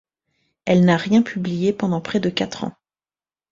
Elle 0.65 0.83
n'a 0.83 0.97
rien 0.97 1.21
publié 1.21 1.73
pendant 1.73 2.01
près 2.01 2.19
de 2.19 2.31
quatre 2.31 2.63
ans. 2.63 2.73